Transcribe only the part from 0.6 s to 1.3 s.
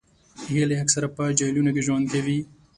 اکثره په